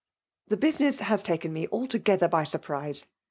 *' 0.25 0.47
This 0.47 0.57
business 0.61 0.99
has 1.01 1.21
taken 1.21 1.53
me 1.53 1.67
altogether 1.67 2.27
b} 2.27 2.43
surprise. 2.43 3.05